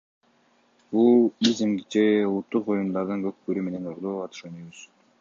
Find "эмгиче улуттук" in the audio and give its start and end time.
1.67-2.75